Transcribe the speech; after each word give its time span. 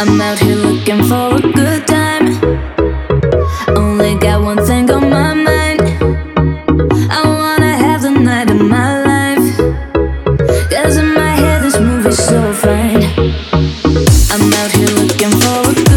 I'm 0.00 0.18
out 0.18 0.38
here 0.38 0.56
looking 0.56 1.04
for 1.04 1.36
a 1.36 1.40
good 1.42 1.86
time. 1.86 2.26
Only 3.76 4.14
got 4.14 4.42
one 4.42 4.64
thing 4.64 4.90
on 4.90 5.10
my 5.10 5.34
mind. 5.34 5.82
I 7.10 7.22
wanna 7.26 7.76
have 7.76 8.00
the 8.00 8.10
night 8.10 8.50
of 8.50 8.62
my 8.62 9.04
life. 9.04 9.56
Cause 10.70 10.96
in 10.96 11.12
my 11.12 11.32
head, 11.42 11.62
this 11.62 11.78
movie's 11.78 12.16
so 12.16 12.40
fine. 12.54 13.02
I'm 14.32 14.54
out 14.54 14.70
here 14.72 14.88
looking 15.00 15.32
for 15.42 15.89